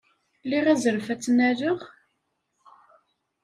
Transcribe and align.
Liɣ 0.49 0.65
azref 0.73 1.07
ad 1.13 1.19
t-nnaleɣ? 1.19 1.79